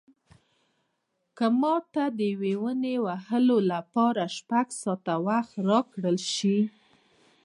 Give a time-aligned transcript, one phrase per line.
[1.37, 6.57] که ماته د یوې ونې وهلو لپاره شپږ ساعته وخت راکړل شي.